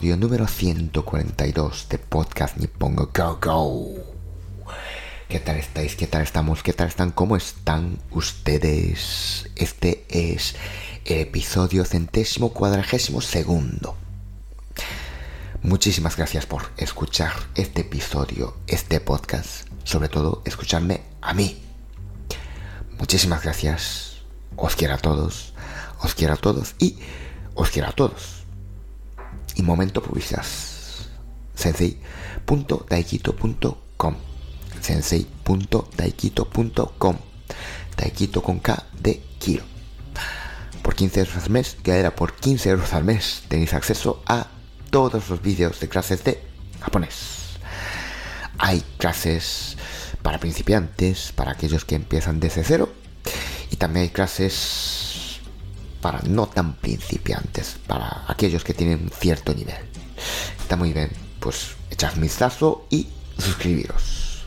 Episodio 0.00 0.16
número 0.16 0.46
142 0.46 1.88
de 1.90 1.98
Podcast 1.98 2.56
Nippongo 2.56 3.10
Go 3.14 3.38
Go. 3.38 4.72
¿Qué 5.28 5.40
tal 5.40 5.56
estáis? 5.56 5.94
¿Qué 5.94 6.06
tal 6.06 6.22
estamos? 6.22 6.62
¿Qué 6.62 6.72
tal 6.72 6.88
están? 6.88 7.10
¿Cómo 7.10 7.36
están 7.36 7.98
ustedes? 8.10 9.50
Este 9.56 10.06
es 10.08 10.56
el 11.04 11.18
episodio 11.18 11.84
centésimo 11.84 12.54
cuadragésimo 12.54 13.20
segundo. 13.20 13.94
Muchísimas 15.62 16.16
gracias 16.16 16.46
por 16.46 16.62
escuchar 16.78 17.32
este 17.54 17.82
episodio, 17.82 18.56
este 18.68 19.00
podcast, 19.00 19.68
sobre 19.84 20.08
todo 20.08 20.40
escucharme 20.46 21.02
a 21.20 21.34
mí. 21.34 21.62
Muchísimas 22.98 23.42
gracias. 23.42 24.22
Os 24.56 24.76
quiero 24.76 24.94
a 24.94 24.98
todos, 24.98 25.52
os 26.00 26.14
quiero 26.14 26.32
a 26.32 26.38
todos 26.38 26.74
y 26.78 26.96
os 27.54 27.68
quiero 27.68 27.88
a 27.88 27.92
todos 27.92 28.39
y 29.56 29.62
momento 29.62 30.02
publicidad. 30.02 30.44
sensei.daikito.com 31.54 34.16
sensei.daikito.com 34.80 37.16
Daikito 37.96 38.42
con 38.42 38.58
K 38.60 38.84
de 38.98 39.22
kilo. 39.38 39.62
Por 40.82 40.94
15 40.94 41.20
euros 41.20 41.36
al 41.36 41.50
mes, 41.50 41.76
que 41.82 41.92
era 41.92 42.14
por 42.14 42.34
15 42.34 42.70
euros 42.70 42.92
al 42.94 43.04
mes, 43.04 43.42
tenéis 43.48 43.74
acceso 43.74 44.22
a 44.26 44.46
todos 44.90 45.28
los 45.28 45.42
vídeos 45.42 45.78
de 45.80 45.88
clases 45.88 46.24
de 46.24 46.42
japonés. 46.80 47.58
Hay 48.58 48.82
clases 48.98 49.76
para 50.22 50.38
principiantes, 50.38 51.32
para 51.32 51.52
aquellos 51.52 51.84
que 51.84 51.94
empiezan 51.94 52.40
desde 52.40 52.64
cero, 52.64 52.92
y 53.70 53.76
también 53.76 54.04
hay 54.04 54.10
clases 54.10 54.99
para 56.00 56.20
no 56.22 56.46
tan 56.46 56.74
principiantes, 56.74 57.76
para 57.86 58.24
aquellos 58.28 58.64
que 58.64 58.74
tienen 58.74 59.10
cierto 59.18 59.54
nivel. 59.54 59.76
Está 60.60 60.76
muy 60.76 60.92
bien, 60.92 61.10
pues 61.38 61.76
echad 61.90 62.14
un 62.14 62.22
vistazo 62.22 62.86
y 62.90 63.08
suscribiros. 63.38 64.44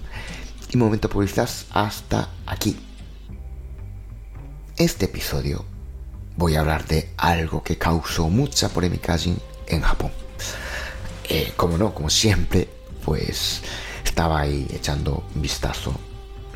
Y 0.71 0.77
momento 0.77 1.09
publicidad 1.09 1.49
hasta 1.71 2.29
aquí. 2.45 2.75
Este 4.77 5.05
episodio 5.05 5.65
voy 6.35 6.55
a 6.55 6.61
hablar 6.61 6.87
de 6.87 7.11
algo 7.17 7.63
que 7.63 7.77
causó 7.77 8.29
mucha 8.29 8.69
polémica 8.69 9.17
en 9.67 9.81
Japón. 9.81 10.11
Eh, 11.29 11.53
como 11.55 11.77
no, 11.77 11.93
como 11.93 12.09
siempre, 12.09 12.67
pues 13.05 13.61
estaba 14.03 14.41
ahí 14.41 14.67
echando 14.73 15.23
un 15.35 15.41
vistazo, 15.41 15.93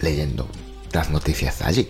leyendo 0.02 0.48
las 0.92 1.10
noticias 1.10 1.60
de 1.60 1.66
allí. 1.66 1.90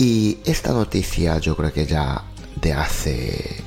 Y 0.00 0.38
esta 0.46 0.72
noticia 0.72 1.36
yo 1.40 1.54
creo 1.54 1.74
que 1.74 1.84
ya 1.84 2.22
de 2.56 2.72
hace 2.72 3.62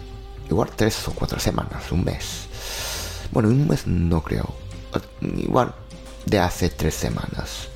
igual 0.50 0.72
tres 0.76 1.08
o 1.08 1.12
cuatro 1.12 1.40
semanas, 1.40 1.92
un 1.92 2.04
mes. 2.04 2.48
Bueno, 3.32 3.50
un 3.50 3.68
mes 3.68 3.86
no 3.86 4.24
creo. 4.24 4.52
Igual 5.22 5.76
de 6.26 6.40
hace 6.40 6.70
tres 6.70 6.96
semanas. 6.96 7.68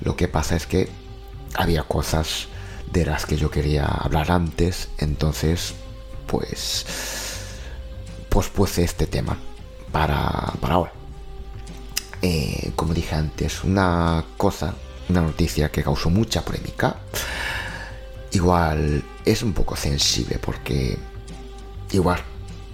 Lo 0.00 0.16
que 0.16 0.28
pasa 0.28 0.56
es 0.56 0.66
que 0.66 0.88
había 1.56 1.82
cosas 1.82 2.48
de 2.90 3.04
las 3.04 3.26
que 3.26 3.36
yo 3.36 3.50
quería 3.50 3.84
hablar 3.84 4.32
antes, 4.32 4.88
entonces 4.96 5.74
pues 6.26 6.86
pospuse 8.30 8.82
este 8.82 9.06
tema 9.06 9.36
para, 9.92 10.54
para 10.58 10.74
ahora. 10.74 10.92
Eh, 12.22 12.72
como 12.76 12.94
dije 12.94 13.14
antes, 13.14 13.62
una 13.62 14.24
cosa, 14.38 14.72
una 15.10 15.20
noticia 15.20 15.70
que 15.70 15.82
causó 15.82 16.08
mucha 16.08 16.42
polémica 16.46 16.96
igual 18.32 19.02
es 19.24 19.42
un 19.42 19.52
poco 19.52 19.76
sensible 19.76 20.38
porque 20.38 20.98
igual 21.92 22.20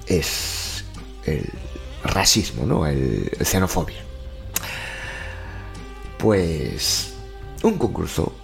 es 0.07 0.85
el 1.25 1.51
racismo, 2.03 2.67
¿no? 2.67 2.87
El, 2.87 3.31
xenofobia. 3.43 4.03
Pues 6.19 7.15
un 7.63 7.79
concurso 7.79 8.35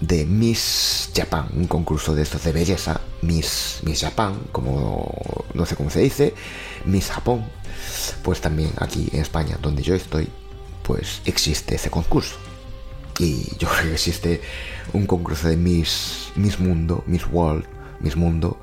de 0.00 0.24
Miss 0.24 1.10
Japan, 1.14 1.48
un 1.54 1.66
concurso 1.66 2.14
de 2.14 2.22
estos 2.22 2.42
de 2.44 2.52
belleza, 2.52 3.00
Miss, 3.22 3.78
Miss 3.82 4.00
Japan, 4.00 4.40
como 4.50 5.14
no 5.54 5.64
sé 5.64 5.76
cómo 5.76 5.90
se 5.90 6.00
dice, 6.00 6.34
Miss 6.84 7.10
Japón, 7.10 7.44
pues 8.22 8.40
también 8.40 8.72
aquí 8.78 9.08
en 9.12 9.20
España, 9.20 9.58
donde 9.62 9.82
yo 9.82 9.94
estoy, 9.94 10.28
pues 10.82 11.22
existe 11.24 11.76
ese 11.76 11.90
concurso. 11.90 12.36
Y 13.18 13.56
yo 13.58 13.68
creo 13.68 13.84
que 13.84 13.92
existe 13.92 14.40
un 14.92 15.06
concurso 15.06 15.48
de 15.48 15.56
Miss, 15.56 16.32
Mundo, 16.58 17.04
Miss 17.06 17.26
World, 17.30 17.64
Miss 18.00 18.16
Mundo. 18.16 18.58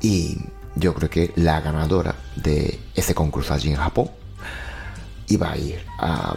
Y 0.00 0.38
yo 0.74 0.94
creo 0.94 1.08
que 1.08 1.32
la 1.36 1.60
ganadora 1.60 2.14
de 2.36 2.78
ese 2.94 3.14
concurso 3.14 3.54
allí 3.54 3.70
en 3.70 3.76
Japón 3.76 4.10
iba 5.28 5.52
a 5.52 5.56
ir 5.56 5.84
a, 5.98 6.34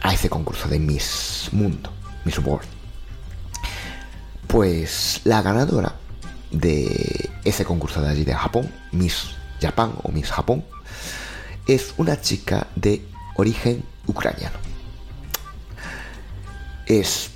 a 0.00 0.14
ese 0.14 0.28
concurso 0.28 0.68
de 0.68 0.78
Miss 0.78 1.48
Mundo, 1.52 1.92
Miss 2.24 2.38
World. 2.38 2.68
Pues 4.46 5.20
la 5.24 5.42
ganadora 5.42 5.94
de 6.50 7.30
ese 7.44 7.64
concurso 7.64 8.00
de 8.00 8.08
allí 8.08 8.24
de 8.24 8.34
Japón, 8.34 8.72
Miss 8.92 9.36
Japan 9.60 9.92
o 10.02 10.10
Miss 10.10 10.30
Japón, 10.30 10.64
es 11.66 11.92
una 11.98 12.20
chica 12.20 12.66
de 12.74 13.04
origen 13.36 13.84
ucraniano. 14.06 14.67
Es 16.88 17.30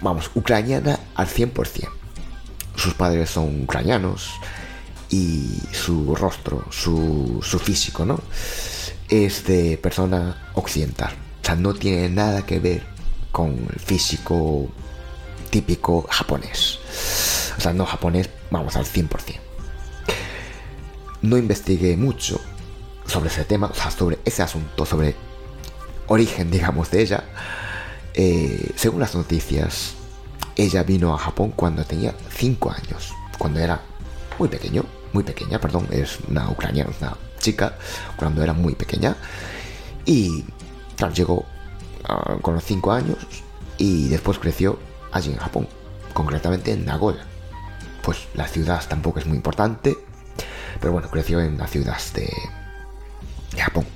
vamos, 0.00 0.30
ucraniana 0.34 0.98
al 1.14 1.28
100%. 1.28 1.88
Sus 2.76 2.94
padres 2.94 3.30
son 3.30 3.62
ucranianos 3.62 4.30
y 5.10 5.60
su 5.72 6.14
rostro, 6.14 6.64
su, 6.70 7.40
su 7.42 7.58
físico, 7.58 8.04
¿no? 8.04 8.20
Es 9.08 9.44
de 9.46 9.76
persona 9.76 10.50
occidental. 10.54 11.12
O 11.42 11.44
sea, 11.44 11.56
no 11.56 11.74
tiene 11.74 12.08
nada 12.08 12.46
que 12.46 12.58
ver 12.58 12.82
con 13.32 13.50
el 13.72 13.80
físico 13.80 14.68
típico 15.50 16.06
japonés. 16.08 16.78
O 17.58 17.60
sea, 17.60 17.72
no 17.72 17.84
japonés, 17.84 18.30
vamos, 18.50 18.76
al 18.76 18.84
100%. 18.84 19.08
No 21.22 21.36
investigué 21.36 21.96
mucho 21.96 22.40
sobre 23.06 23.28
ese 23.28 23.44
tema, 23.44 23.66
o 23.66 23.74
sea, 23.74 23.90
sobre 23.90 24.20
ese 24.24 24.42
asunto, 24.42 24.86
sobre 24.86 25.14
origen, 26.06 26.50
digamos, 26.50 26.90
de 26.90 27.02
ella 27.02 27.24
eh, 28.14 28.72
según 28.76 29.00
las 29.00 29.14
noticias, 29.14 29.94
ella 30.56 30.82
vino 30.82 31.14
a 31.14 31.18
Japón 31.18 31.52
cuando 31.54 31.84
tenía 31.84 32.14
5 32.30 32.70
años, 32.70 33.12
cuando 33.38 33.60
era 33.60 33.80
muy 34.38 34.48
pequeño, 34.48 34.84
muy 35.12 35.24
pequeña, 35.24 35.60
perdón, 35.60 35.86
es 35.90 36.18
una 36.28 36.48
ucraniana, 36.50 36.90
una 37.00 37.16
chica, 37.38 37.76
cuando 38.16 38.42
era 38.42 38.52
muy 38.52 38.74
pequeña. 38.74 39.16
Y 40.04 40.44
claro, 40.96 41.14
llegó 41.14 41.44
ah, 42.04 42.36
con 42.42 42.54
los 42.54 42.64
5 42.64 42.92
años 42.92 43.18
y 43.78 44.08
después 44.08 44.38
creció 44.38 44.78
allí 45.12 45.32
en 45.32 45.38
Japón, 45.38 45.68
concretamente 46.12 46.72
en 46.72 46.84
Nagoya. 46.84 47.24
Pues 48.02 48.28
la 48.34 48.48
ciudad 48.48 48.82
tampoco 48.88 49.18
es 49.18 49.26
muy 49.26 49.36
importante, 49.36 49.96
pero 50.80 50.92
bueno, 50.92 51.10
creció 51.10 51.40
en 51.40 51.58
la 51.58 51.66
ciudad 51.66 51.98
de 52.14 52.30
Japón. 53.56 53.86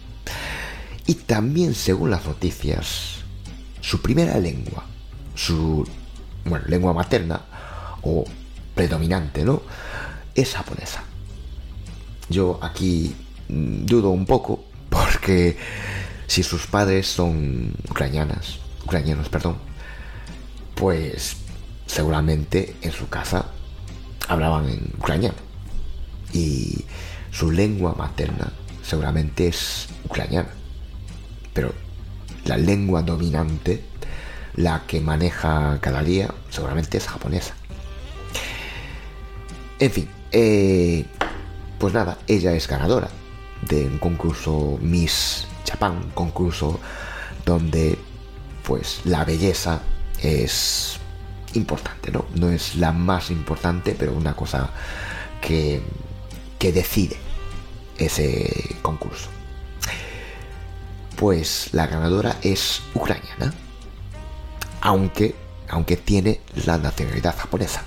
Y 1.06 1.14
también 1.14 1.74
según 1.74 2.10
las 2.10 2.24
noticias, 2.26 3.23
su 3.84 4.00
primera 4.00 4.38
lengua, 4.38 4.82
su 5.34 5.86
bueno, 6.46 6.64
lengua 6.68 6.94
materna 6.94 7.42
o 8.00 8.24
predominante, 8.74 9.44
¿no? 9.44 9.60
Es 10.34 10.54
japonesa. 10.54 11.04
Yo 12.30 12.58
aquí 12.62 13.14
mm, 13.48 13.84
dudo 13.84 14.08
un 14.08 14.24
poco 14.24 14.64
porque 14.88 15.58
si 16.26 16.42
sus 16.42 16.66
padres 16.66 17.06
son 17.06 17.74
ucranianas, 17.90 18.58
ucranianos, 18.84 19.28
perdón, 19.28 19.58
pues 20.74 21.36
seguramente 21.86 22.76
en 22.80 22.90
su 22.90 23.10
casa 23.10 23.50
hablaban 24.28 24.66
en 24.70 24.92
ucraniano 24.98 25.36
y 26.32 26.86
su 27.30 27.50
lengua 27.50 27.94
materna 27.98 28.50
seguramente 28.82 29.48
es 29.48 29.88
ucraniana. 30.06 30.48
Pero 31.52 31.84
la 32.44 32.56
lengua 32.56 33.02
dominante, 33.02 33.82
la 34.54 34.82
que 34.86 35.00
maneja 35.00 35.78
cada 35.80 36.02
día, 36.02 36.32
seguramente 36.50 36.98
es 36.98 37.06
japonesa. 37.06 37.54
En 39.78 39.90
fin, 39.90 40.08
eh, 40.32 41.04
pues 41.78 41.92
nada, 41.92 42.18
ella 42.26 42.52
es 42.52 42.68
ganadora 42.68 43.08
de 43.68 43.86
un 43.86 43.98
concurso 43.98 44.78
Miss 44.80 45.46
Japan, 45.68 46.10
concurso 46.14 46.80
donde 47.44 47.98
pues 48.62 49.00
la 49.04 49.24
belleza 49.24 49.80
es 50.22 50.98
importante, 51.54 52.10
¿no? 52.10 52.26
No 52.34 52.50
es 52.50 52.76
la 52.76 52.92
más 52.92 53.30
importante, 53.30 53.94
pero 53.98 54.12
una 54.12 54.34
cosa 54.34 54.70
que, 55.40 55.82
que 56.58 56.72
decide 56.72 57.16
ese 57.98 58.76
concurso. 58.82 59.28
Pues 61.16 61.68
la 61.72 61.86
ganadora 61.86 62.36
es 62.42 62.82
ucraniana, 62.94 63.52
aunque, 64.80 65.34
aunque 65.68 65.96
tiene 65.96 66.40
la 66.66 66.78
nacionalidad 66.78 67.36
japonesa. 67.36 67.82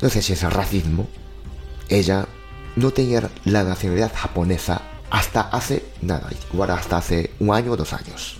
No 0.00 0.08
sé 0.08 0.22
si 0.22 0.34
es 0.34 0.42
racismo. 0.42 1.08
Ella 1.88 2.26
no 2.76 2.90
tenía 2.90 3.28
la 3.44 3.64
nacionalidad 3.64 4.12
japonesa 4.14 4.82
hasta 5.10 5.40
hace 5.40 5.84
nada, 6.02 6.30
igual 6.52 6.70
hasta 6.70 6.98
hace 6.98 7.30
un 7.38 7.54
año 7.54 7.72
o 7.72 7.76
dos 7.76 7.92
años. 7.92 8.36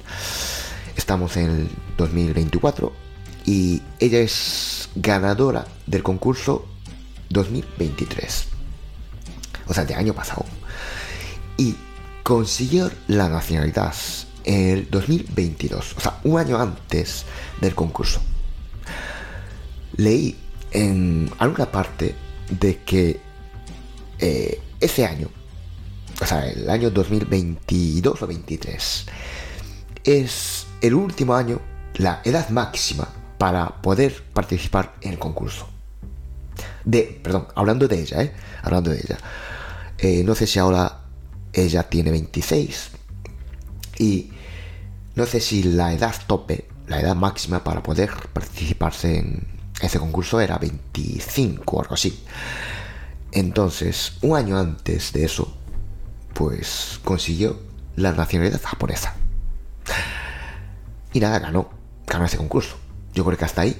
Estamos 0.97 1.37
en 1.37 1.50
el 1.50 1.71
2024 1.97 2.93
y 3.47 3.82
ella 4.00 4.19
es 4.19 4.89
ganadora 4.94 5.67
del 5.87 6.03
concurso 6.03 6.67
2023. 7.31 8.47
O 9.69 9.75
sea, 9.75 9.85
de 9.85 9.94
año 9.94 10.12
pasado. 10.12 10.44
Y 11.56 11.77
consiguió 12.26 12.90
la 13.06 13.28
nacionalidad 13.28 13.94
el 14.43 14.90
2022, 14.90 15.94
o 15.96 16.00
sea, 16.00 16.19
un 16.25 16.40
año 16.40 16.61
antes 16.61 17.25
del 17.61 17.73
concurso. 17.76 18.20
Leí 19.94 20.37
en 20.73 21.31
alguna 21.38 21.70
parte 21.70 22.17
de 22.50 22.78
que 22.78 23.20
eh, 24.19 24.61
ese 24.81 25.06
año, 25.06 25.28
o 26.20 26.26
sea, 26.26 26.49
el 26.49 26.69
año 26.69 26.90
2022 26.90 28.20
o 28.20 28.26
23, 28.26 29.06
es 30.02 30.67
el 30.81 30.94
último 30.94 31.37
año, 31.37 31.61
la 31.94 32.22
edad 32.25 32.49
máxima 32.49 33.08
para 33.38 33.69
poder 33.82 34.25
participar 34.32 34.96
en 35.00 35.12
el 35.12 35.19
concurso. 35.20 35.69
De, 36.84 37.20
perdón, 37.22 37.46
hablando 37.55 37.87
de 37.87 38.00
ella, 38.00 38.20
¿eh? 38.20 38.32
Hablando 38.62 38.90
de 38.90 38.96
ella. 38.96 39.19
Eh, 39.99 40.25
no 40.25 40.34
sé 40.34 40.49
si 40.49 40.58
ahora 40.58 41.06
ella 41.64 41.85
tiene 41.85 42.11
26 42.11 42.91
y 43.99 44.31
no 45.14 45.26
sé 45.26 45.41
si 45.41 45.62
la 45.62 45.93
edad 45.93 46.14
tope, 46.26 46.67
la 46.87 47.00
edad 47.00 47.17
máxima 47.17 47.64
para 47.64 47.82
poder 47.82 48.11
participarse 48.32 49.19
en 49.19 49.47
ese 49.81 49.99
concurso 49.99 50.41
era 50.41 50.58
25 50.58 51.76
o 51.76 51.81
algo 51.81 51.94
así. 51.94 52.23
Entonces, 53.32 54.14
un 54.23 54.37
año 54.37 54.58
antes 54.58 55.12
de 55.12 55.25
eso, 55.25 55.55
pues 56.32 57.00
consiguió 57.05 57.61
la 57.97 58.12
nacionalidad 58.12 58.61
japonesa. 58.62 59.14
Y 61.12 61.20
nada, 61.20 61.38
ganó, 61.38 61.70
ganó 62.06 62.26
ese 62.26 62.37
concurso. 62.37 62.76
Yo 63.14 63.25
creo 63.25 63.38
que 63.38 63.44
hasta 63.44 63.62
ahí, 63.62 63.76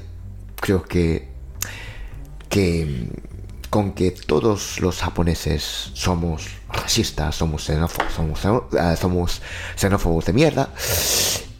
creo 0.61 0.83
que, 0.83 1.29
que 2.49 3.11
con 3.69 3.93
que 3.93 4.11
todos 4.11 4.81
los 4.81 4.99
japoneses 4.99 5.91
somos 5.95 6.49
racistas, 6.69 7.35
somos 7.35 7.65
xenófobos, 7.65 8.13
somos, 8.13 8.41
eh, 8.73 8.97
somos 9.01 9.43
xenófobos 9.77 10.25
de 10.27 10.33
mierda. 10.33 10.71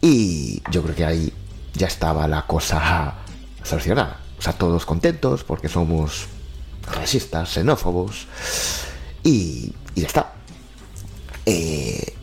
Y 0.01 0.61
yo 0.71 0.83
creo 0.83 0.95
que 0.95 1.05
ahí 1.05 1.33
ya 1.73 1.87
estaba 1.87 2.27
la 2.27 2.45
cosa 2.45 3.15
solucionada. 3.63 4.19
O 4.39 4.41
sea, 4.41 4.53
todos 4.53 4.85
contentos 4.85 5.43
porque 5.43 5.69
somos 5.69 6.27
racistas, 6.91 7.49
xenófobos. 7.49 8.27
Y, 9.23 9.73
y 9.95 10.01
ya 10.01 10.07
está. 10.07 10.33
Eh, 11.45 12.13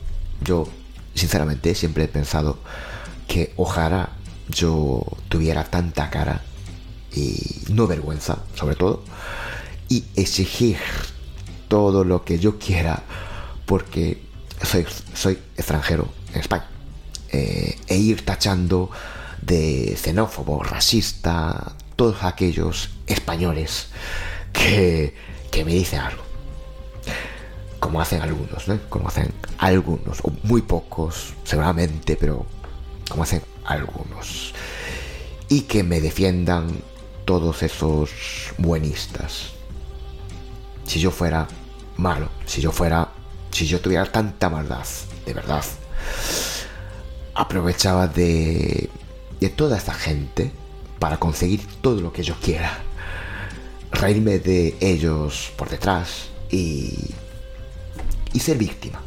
yo, 0.42 0.68
sinceramente, 1.14 1.74
siempre 1.74 2.04
he 2.04 2.08
pensado 2.08 2.58
que 3.26 3.52
ojalá 3.56 4.10
yo 4.48 5.02
tuviera 5.28 5.64
tanta 5.64 6.10
cara 6.10 6.42
y 7.14 7.36
no 7.70 7.86
vergüenza, 7.86 8.38
sobre 8.54 8.76
todo, 8.76 9.02
y 9.88 10.04
exigir 10.16 10.78
todo 11.68 12.04
lo 12.04 12.24
que 12.24 12.38
yo 12.38 12.58
quiera 12.58 13.02
porque 13.66 14.22
soy, 14.62 14.86
soy 15.14 15.38
extranjero 15.56 16.08
en 16.32 16.40
España. 16.40 16.66
Eh, 17.32 17.76
e 17.88 17.96
ir 17.96 18.24
tachando 18.24 18.90
de 19.42 19.96
xenófobo, 19.96 20.62
racista, 20.62 21.74
todos 21.96 22.22
aquellos 22.22 22.90
españoles 23.06 23.88
que, 24.52 25.14
que 25.50 25.64
me 25.64 25.72
dicen 25.72 26.00
algo. 26.00 26.22
Como 27.80 28.00
hacen 28.00 28.22
algunos, 28.22 28.68
¿no? 28.68 28.78
Como 28.88 29.08
hacen 29.08 29.32
algunos, 29.58 30.20
o 30.22 30.32
muy 30.44 30.62
pocos, 30.62 31.34
seguramente, 31.44 32.16
pero 32.16 32.46
como 33.08 33.24
hacen 33.24 33.42
algunos. 33.64 34.54
Y 35.48 35.62
que 35.62 35.82
me 35.82 36.00
defiendan 36.00 36.68
todos 37.24 37.62
esos 37.62 38.10
buenistas. 38.58 39.53
Si 40.86 41.00
yo 41.00 41.10
fuera 41.10 41.48
malo, 41.96 42.28
si 42.46 42.60
yo 42.60 42.72
fuera, 42.72 43.08
si 43.50 43.66
yo 43.66 43.80
tuviera 43.80 44.10
tanta 44.10 44.48
maldad, 44.48 44.86
de 45.24 45.34
verdad, 45.34 45.64
aprovechaba 47.34 48.06
de, 48.06 48.90
de 49.40 49.48
toda 49.48 49.76
esta 49.76 49.94
gente 49.94 50.52
para 50.98 51.18
conseguir 51.18 51.66
todo 51.80 52.00
lo 52.00 52.12
que 52.12 52.22
yo 52.22 52.34
quiera. 52.40 52.78
Reírme 53.90 54.38
de 54.38 54.76
ellos 54.80 55.52
por 55.56 55.70
detrás 55.70 56.28
y, 56.50 57.14
y 58.32 58.40
ser 58.40 58.58
víctima. 58.58 59.00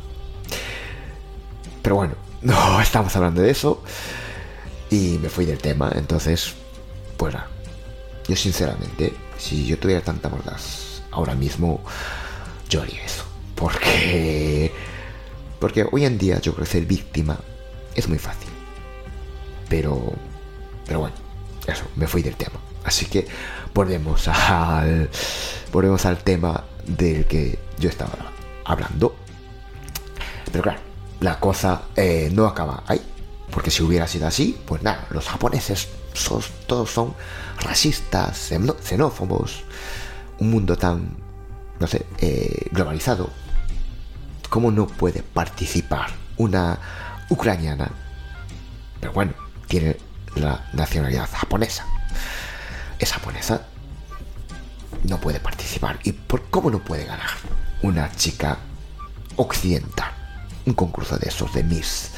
Pero 1.81 1.95
bueno, 1.95 2.15
no 2.41 2.81
estamos 2.81 3.15
hablando 3.15 3.41
de 3.41 3.51
eso. 3.51 3.83
Y 4.89 5.17
me 5.21 5.29
fui 5.29 5.45
del 5.45 5.57
tema, 5.57 5.91
entonces, 5.95 6.53
pues 7.17 7.35
Yo 8.29 8.35
sinceramente, 8.37 9.13
si 9.37 9.65
yo 9.65 9.77
tuviera 9.77 10.01
tanta 10.01 10.29
maldad 10.29 10.57
ahora 11.17 11.35
mismo, 11.35 11.81
yo 12.69 12.83
eso. 12.83 13.25
Porque... 13.55 14.71
Porque 15.59 15.87
hoy 15.91 16.05
en 16.05 16.17
día 16.19 16.39
yo 16.39 16.53
creo 16.53 16.65
que 16.65 16.71
ser 16.71 16.85
víctima 16.85 17.37
es 17.95 18.07
muy 18.07 18.19
fácil. 18.19 18.49
Pero... 19.67 20.13
Pero 20.85 20.99
bueno, 20.99 21.15
eso, 21.65 21.83
me 21.95 22.07
fui 22.07 22.21
del 22.21 22.35
tema. 22.35 22.59
Así 22.83 23.05
que 23.07 23.27
volvemos 23.73 24.27
al... 24.27 25.09
Volvemos 25.71 26.05
al 26.05 26.19
tema 26.19 26.63
del 26.85 27.25
que 27.25 27.57
yo 27.79 27.89
estaba 27.89 28.13
hablando. 28.63 29.15
Pero 30.51 30.63
claro, 30.63 30.79
la 31.19 31.39
cosa 31.39 31.81
eh, 31.95 32.29
no 32.31 32.45
acaba 32.45 32.83
ahí. 32.87 33.01
Porque 33.49 33.71
si 33.71 33.81
hubiera 33.81 34.07
sido 34.07 34.27
así, 34.27 34.57
pues 34.65 34.83
nada, 34.83 35.07
los 35.09 35.27
japoneses 35.27 35.87
todos 36.67 36.89
son 36.89 37.13
racistas, 37.59 38.51
xenófobos, 38.83 39.63
un 40.39 40.51
mundo 40.51 40.77
tan, 40.77 41.17
no 41.79 41.87
sé, 41.87 42.05
eh, 42.19 42.67
globalizado. 42.71 43.29
¿Cómo 44.49 44.71
no 44.71 44.87
puede 44.87 45.23
participar 45.23 46.09
una 46.37 46.79
ucraniana? 47.29 47.91
Pero 48.99 49.13
bueno, 49.13 49.33
tiene 49.67 49.97
la 50.35 50.65
nacionalidad 50.73 51.29
japonesa. 51.31 51.85
Es 52.99 53.11
japonesa. 53.11 53.63
No 55.03 55.19
puede 55.19 55.39
participar. 55.39 55.99
¿Y 56.03 56.13
por 56.13 56.49
cómo 56.49 56.69
no 56.69 56.79
puede 56.79 57.05
ganar 57.05 57.29
una 57.81 58.11
chica 58.15 58.57
occidental? 59.35 60.11
Un 60.65 60.73
concurso 60.73 61.17
de 61.17 61.29
esos 61.29 61.53
de 61.53 61.63
Miss 61.63 62.11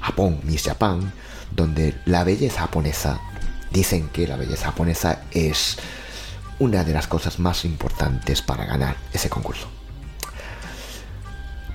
Japón, 0.00 0.40
Miss 0.44 0.64
Japan, 0.64 1.12
donde 1.50 1.94
la 2.04 2.24
belleza 2.24 2.60
japonesa, 2.60 3.20
dicen 3.70 4.08
que 4.08 4.26
la 4.26 4.36
belleza 4.36 4.66
japonesa 4.66 5.22
es 5.32 5.78
una 6.58 6.84
de 6.84 6.92
las 6.92 7.06
cosas 7.06 7.38
más 7.38 7.64
importantes 7.64 8.42
para 8.42 8.64
ganar 8.64 8.96
ese 9.12 9.30
concurso. 9.30 9.68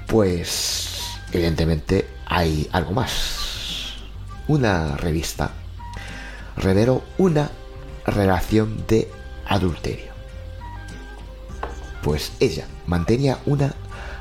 Pues, 0.08 1.20
evidentemente, 1.32 2.08
hay 2.26 2.70
algo 2.72 2.92
más. 2.92 3.96
Una 4.48 4.98
revista 4.98 5.52
reveló 6.58 7.04
una 7.18 7.50
relación 8.06 8.86
de 8.88 9.10
adulterio. 9.46 10.12
Pues 12.02 12.34
ella 12.40 12.68
mantenía 12.86 13.40
una 13.46 13.74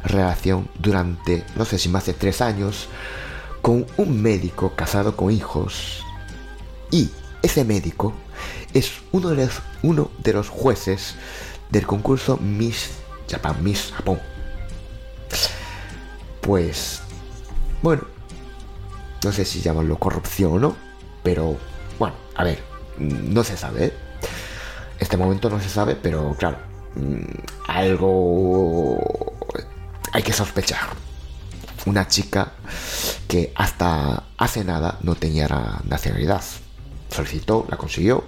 relación 0.05 0.69
durante, 0.79 1.45
no 1.57 1.65
sé 1.65 1.79
si 1.79 1.89
más 1.89 2.07
de 2.07 2.15
tres 2.15 2.41
años, 2.41 2.89
con 3.61 3.87
un 3.97 4.23
médico 4.23 4.75
casado 4.75 5.17
con 5.17 5.31
hijos 5.31 6.05
y 6.91 7.11
ese 7.43 7.65
médico 7.65 8.13
es 8.75 8.93
uno 9.13 9.31
de 9.31 9.47
los, 9.47 9.63
uno 9.83 10.11
de 10.19 10.33
los 10.33 10.49
jueces 10.49 11.15
del 11.71 11.87
concurso 11.87 12.37
Miss 12.39 12.91
Japan, 13.31 13.63
Miss 13.63 13.93
Japón. 13.97 14.21
Pues, 16.41 17.01
bueno, 17.83 18.03
no 19.25 19.33
sé 19.33 19.45
si 19.45 19.61
llamarlo 19.61 19.99
corrupción 19.99 20.55
o 20.55 20.59
no, 20.59 20.77
pero 21.23 21.57
bueno, 21.99 22.15
a 22.35 22.45
ver, 22.45 22.63
no 22.99 23.45
se 23.45 23.57
sabe. 23.57 23.87
¿eh? 23.87 23.93
Este 24.99 25.17
momento 25.17 25.49
no 25.49 25.61
se 25.61 25.69
sabe, 25.69 25.97
pero 25.97 26.35
claro, 26.39 26.59
mm, 26.97 27.23
algo 27.69 28.99
hay 30.13 30.23
que 30.23 30.33
sospechar. 30.33 30.81
una 31.85 32.07
chica 32.07 32.53
que 33.27 33.53
hasta 33.57 34.23
hace 34.37 34.63
nada 34.65 34.99
no 35.03 35.17
tenía 35.17 35.49
nacionalidad. 35.85 36.43
Solicitó, 37.13 37.67
la 37.69 37.77
consiguió. 37.77 38.25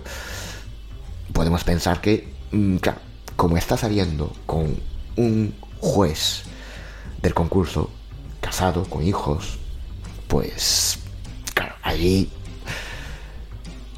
Podemos 1.33 1.65
pensar 1.65 2.01
que, 2.01 2.33
mm, 2.53 2.77
claro, 2.77 3.01
como 3.37 3.57
está 3.57 3.77
saliendo 3.77 4.33
con 4.47 4.77
un 5.17 5.55
juez 5.81 6.43
del 7.21 7.35
concurso, 7.35 7.91
casado, 8.41 8.85
con 8.85 9.03
hijos, 9.03 9.59
pues, 10.29 10.99
claro, 11.55 11.75
allí... 11.83 12.31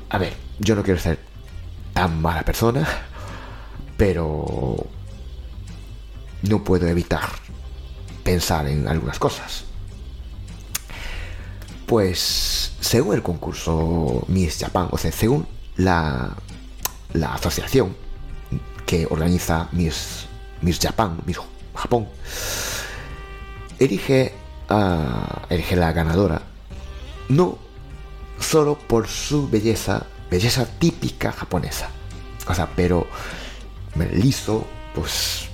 A 0.08 0.18
ver, 0.18 0.34
yo 0.60 0.74
no 0.76 0.82
quiero 0.82 1.00
ser 1.00 1.18
tan 1.92 2.22
mala 2.22 2.44
persona, 2.44 2.86
pero 3.96 4.76
no 6.42 6.64
puedo 6.64 6.86
evitar 6.86 7.28
pensar 8.22 8.66
en 8.68 8.88
algunas 8.88 9.18
cosas. 9.18 9.65
Pues 11.86 12.72
según 12.80 13.14
el 13.14 13.22
concurso 13.22 14.24
Miss 14.28 14.58
Japan, 14.60 14.88
o 14.90 14.98
sea, 14.98 15.12
según 15.12 15.46
la, 15.76 16.34
la 17.12 17.34
asociación 17.34 17.96
que 18.86 19.06
organiza 19.08 19.68
Miss, 19.72 20.26
Miss 20.62 20.78
Japan, 20.80 21.20
Miss 21.26 21.38
Japón, 21.74 22.08
elige 23.78 24.34
a 24.68 25.46
la 25.48 25.92
ganadora 25.92 26.42
no 27.28 27.58
solo 28.40 28.78
por 28.78 29.08
su 29.08 29.48
belleza, 29.48 30.06
belleza 30.30 30.66
típica 30.78 31.32
japonesa, 31.32 31.88
o 32.48 32.54
sea, 32.54 32.68
pero 32.76 33.06
liso, 34.12 34.66
pues 34.94 35.48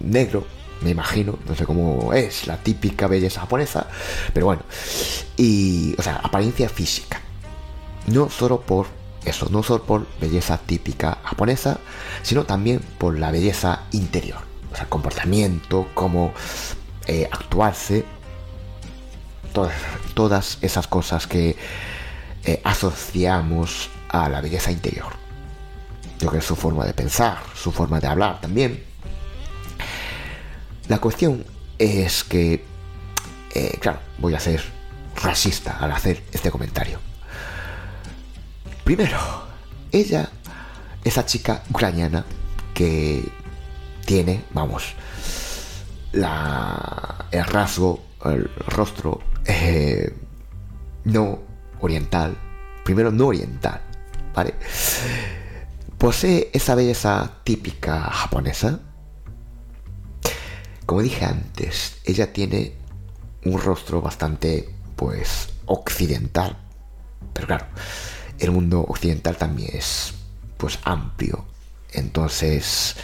negro, 0.00 0.46
me 0.80 0.90
imagino, 0.90 1.38
no 1.46 1.54
sé 1.54 1.64
cómo 1.64 2.12
es 2.12 2.46
la 2.46 2.58
típica 2.58 3.06
belleza 3.06 3.40
japonesa, 3.40 3.86
pero 4.32 4.46
bueno, 4.46 4.62
y, 5.36 5.94
o 5.98 6.02
sea, 6.02 6.16
apariencia 6.16 6.68
física, 6.68 7.20
no 8.06 8.30
solo 8.30 8.60
por 8.60 8.86
eso, 9.24 9.48
no 9.50 9.62
solo 9.62 9.84
por 9.84 10.06
belleza 10.20 10.58
típica 10.58 11.18
japonesa, 11.24 11.78
sino 12.22 12.44
también 12.44 12.80
por 12.98 13.18
la 13.18 13.30
belleza 13.30 13.84
interior, 13.92 14.40
o 14.72 14.76
sea, 14.76 14.86
comportamiento, 14.86 15.88
cómo 15.94 16.32
eh, 17.06 17.28
actuarse, 17.30 18.04
todas, 19.52 19.74
todas, 20.14 20.58
esas 20.60 20.86
cosas 20.86 21.26
que 21.26 21.56
eh, 22.44 22.60
asociamos 22.64 23.90
a 24.08 24.28
la 24.28 24.40
belleza 24.40 24.70
interior. 24.70 25.12
Yo 26.18 26.28
creo 26.28 26.32
que 26.32 26.38
es 26.38 26.44
su 26.44 26.56
forma 26.56 26.84
de 26.84 26.94
pensar, 26.94 27.38
su 27.54 27.72
forma 27.72 28.00
de 28.00 28.06
hablar 28.06 28.40
también 28.40 28.85
la 30.88 30.98
cuestión 30.98 31.44
es 31.78 32.24
que, 32.24 32.64
eh, 33.54 33.78
claro, 33.80 34.00
voy 34.18 34.34
a 34.34 34.40
ser 34.40 34.62
racista 35.22 35.78
al 35.78 35.92
hacer 35.92 36.22
este 36.32 36.50
comentario. 36.50 37.00
Primero, 38.84 39.18
ella, 39.90 40.30
esa 41.04 41.26
chica 41.26 41.62
ucraniana 41.70 42.24
que 42.74 43.24
tiene, 44.04 44.44
vamos, 44.52 44.94
la, 46.12 47.26
el 47.30 47.44
rasgo, 47.44 48.04
el 48.24 48.48
rostro 48.68 49.20
eh, 49.44 50.14
no 51.04 51.40
oriental, 51.80 52.36
primero 52.84 53.10
no 53.10 53.26
oriental, 53.26 53.80
¿vale? 54.34 54.54
Posee 55.98 56.50
esa 56.52 56.74
belleza 56.74 57.38
típica 57.42 58.02
japonesa, 58.02 58.80
como 60.86 61.02
dije 61.02 61.24
antes, 61.24 61.98
ella 62.04 62.32
tiene 62.32 62.72
un 63.44 63.60
rostro 63.60 64.00
bastante, 64.00 64.70
pues, 64.94 65.48
occidental. 65.66 66.56
Pero 67.32 67.46
claro, 67.48 67.66
el 68.38 68.52
mundo 68.52 68.80
occidental 68.88 69.36
también 69.36 69.70
es, 69.76 70.14
pues, 70.56 70.78
amplio. 70.84 71.44
Entonces, 71.92 72.94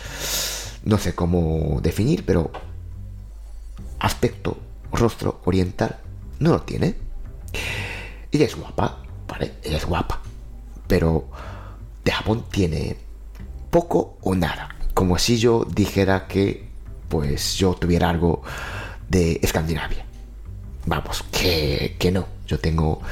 no 0.85 0.97
sé 0.99 1.15
cómo 1.15 1.81
definir, 1.83 2.25
pero 2.25 2.51
aspecto, 3.99 4.59
rostro 4.93 5.41
oriental, 5.45 5.99
no 6.39 6.51
lo 6.51 6.63
tiene. 6.63 6.95
Ella 8.31 8.47
es 8.47 8.55
guapa, 8.55 9.03
¿vale? 9.27 9.55
Ella 9.63 9.77
es 9.77 9.85
guapa. 9.85 10.21
Pero 10.87 11.29
de 12.05 12.13
Japón 12.13 12.45
tiene 12.51 12.97
poco 13.71 14.19
o 14.23 14.35
nada. 14.35 14.77
Como 14.95 15.19
si 15.19 15.39
yo 15.39 15.65
dijera 15.65 16.27
que 16.27 16.72
pues 17.13 17.57
yo 17.57 17.75
tuviera 17.75 18.09
algo 18.09 18.41
de 19.07 19.39
Escandinavia. 19.43 20.03
Vamos, 20.87 21.23
que, 21.31 22.11
no. 22.11 22.27
Yo 22.47 22.59
tengo 22.59 23.03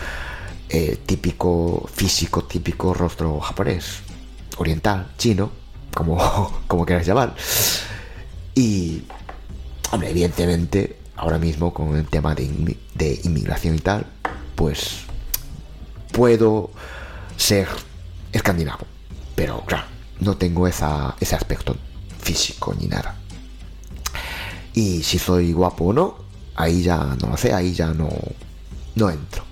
eh, 0.71 1.01
típico 1.05 1.87
físico, 1.93 2.45
típico 2.45 2.95
rostro 2.95 3.39
japonés, 3.41 3.99
oriental, 4.57 5.13
chino, 5.19 5.51
como, 5.95 6.63
como 6.67 6.87
quieras 6.87 7.07
llamar. 7.07 7.35
Y, 8.55 9.03
hombre, 9.91 10.09
evidentemente, 10.09 10.97
ahora 11.17 11.37
mismo 11.37 11.75
con 11.75 11.95
el 11.95 12.07
tema 12.07 12.35
de, 12.35 12.79
de 12.95 13.21
inmigración 13.25 13.75
y 13.75 13.81
tal, 13.81 14.07
pues 14.55 15.01
puedo 16.11 16.71
ser 17.37 17.69
escandinavo. 18.33 18.87
Pero 19.35 19.63
claro, 19.67 19.85
no 20.21 20.39
tengo 20.39 20.67
ese 20.67 21.37
aspecto 21.37 21.77
físico 22.19 22.75
ni 22.81 22.87
nada. 22.87 23.20
Y 24.75 25.03
si 25.03 25.19
soy 25.19 25.53
guapo 25.53 25.87
o 25.87 25.93
no, 25.93 26.17
ahí 26.55 26.83
ya 26.83 27.17
no 27.21 27.31
lo 27.31 27.37
sé, 27.37 27.53
ahí 27.53 27.73
ya 27.73 27.89
no, 27.89 28.09
no 28.95 29.11
entro. 29.11 29.45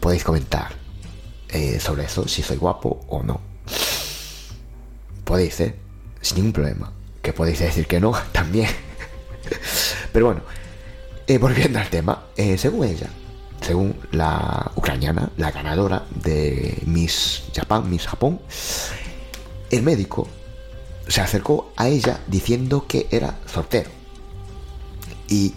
Podéis 0.00 0.24
comentar 0.24 0.72
eh, 1.48 1.78
sobre 1.78 2.04
eso, 2.04 2.26
si 2.26 2.42
soy 2.42 2.56
guapo 2.56 3.04
o 3.08 3.22
no. 3.22 3.40
Podéis, 5.24 5.60
¿eh? 5.60 5.76
Sin 6.20 6.38
ningún 6.38 6.52
problema. 6.52 6.92
Que 7.22 7.32
podéis 7.32 7.60
decir 7.60 7.86
que 7.86 8.00
no 8.00 8.12
también. 8.32 8.68
Pero 10.12 10.26
bueno, 10.26 10.42
eh, 11.26 11.38
volviendo 11.38 11.78
al 11.78 11.88
tema, 11.88 12.26
eh, 12.36 12.58
según 12.58 12.86
ella, 12.86 13.08
según 13.60 13.94
la 14.10 14.72
ucraniana, 14.74 15.30
la 15.36 15.50
ganadora 15.50 16.04
de 16.22 16.82
Miss 16.86 17.44
Japan, 17.54 17.88
Miss 17.88 18.06
Japón, 18.06 18.40
el 19.70 19.82
médico 19.82 20.28
se 21.12 21.20
acercó 21.20 21.70
a 21.76 21.88
ella 21.88 22.20
diciendo 22.26 22.86
que 22.88 23.06
era 23.10 23.38
soltero. 23.44 23.90
Y 25.28 25.52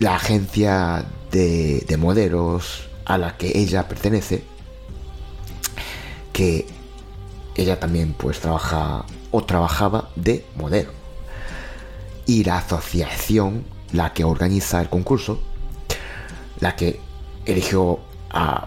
la 0.00 0.16
agencia 0.16 1.04
de, 1.30 1.96
modelos 2.00 2.88
a 3.04 3.16
la 3.16 3.36
que 3.36 3.56
ella 3.56 3.86
pertenece, 3.86 4.42
que 6.32 6.66
ella 7.54 7.78
también 7.78 8.12
pues 8.12 8.40
trabaja 8.40 9.04
o 9.30 9.44
trabajaba 9.44 10.10
de 10.16 10.44
modelo. 10.56 10.90
Y 12.26 12.42
la 12.42 12.58
asociación, 12.58 13.64
la 13.92 14.14
que 14.14 14.24
organiza 14.24 14.80
el 14.80 14.88
concurso, 14.88 15.40
la 16.58 16.74
que 16.74 16.98
eligió 17.46 18.00
a, 18.30 18.66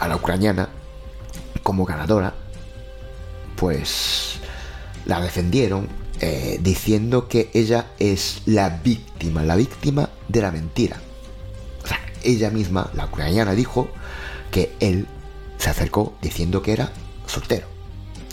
a 0.00 0.08
la 0.08 0.16
ucraniana 0.16 0.68
como 1.62 1.84
ganadora, 1.84 2.34
pues 3.54 4.40
la 5.08 5.20
defendieron 5.20 5.88
eh, 6.20 6.60
diciendo 6.62 7.28
que 7.28 7.50
ella 7.54 7.86
es 7.98 8.42
la 8.44 8.68
víctima, 8.68 9.42
la 9.42 9.56
víctima 9.56 10.10
de 10.28 10.42
la 10.42 10.52
mentira. 10.52 10.98
O 11.82 11.86
sea, 11.86 11.98
ella 12.22 12.50
misma, 12.50 12.90
la 12.94 13.06
ucraniana, 13.06 13.54
dijo 13.54 13.88
que 14.52 14.76
él 14.78 15.08
se 15.56 15.70
acercó 15.70 16.14
diciendo 16.20 16.62
que 16.62 16.72
era 16.72 16.92
soltero. 17.26 17.66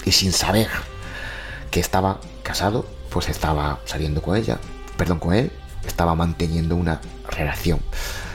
Y 0.03 0.11
sin 0.11 0.33
saber 0.33 0.67
que 1.71 1.79
estaba 1.79 2.19
casado, 2.43 2.85
pues 3.09 3.29
estaba 3.29 3.79
saliendo 3.85 4.21
con 4.21 4.35
ella, 4.35 4.59
perdón, 4.97 5.19
con 5.19 5.33
él, 5.33 5.51
estaba 5.87 6.13
manteniendo 6.13 6.75
una 6.75 6.99
relación 7.29 7.79